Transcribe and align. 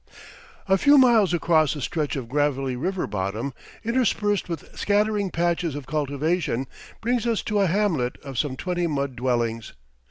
A 0.67 0.79
few 0.79 0.97
miles 0.97 1.31
across 1.31 1.75
a 1.75 1.81
stretch 1.81 2.15
of 2.15 2.27
gravelly 2.27 2.75
river 2.75 3.05
bottom, 3.05 3.53
interspersed 3.83 4.49
with 4.49 4.75
scattering 4.75 5.29
patches 5.29 5.75
of 5.75 5.85
cultivation, 5.85 6.65
brings 7.01 7.27
us 7.27 7.43
to 7.43 7.59
a 7.59 7.67
hamlet 7.67 8.17
of 8.23 8.39
some 8.39 8.55
twenty 8.57 8.87
mud 8.87 9.15
dwellings. 9.15 9.73